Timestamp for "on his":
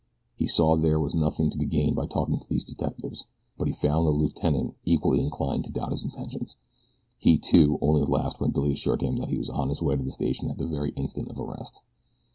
9.51-9.79